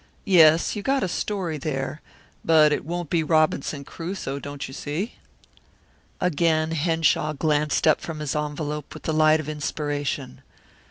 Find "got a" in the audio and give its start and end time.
0.81-1.07